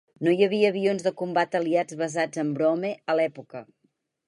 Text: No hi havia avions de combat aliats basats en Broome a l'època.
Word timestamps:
No 0.27 0.31
hi 0.35 0.45
havia 0.45 0.71
avions 0.73 1.05
de 1.07 1.11
combat 1.19 1.59
aliats 1.59 1.99
basats 2.01 2.43
en 2.47 2.51
Broome 2.57 2.93
a 3.15 3.19
l'època. 3.21 3.65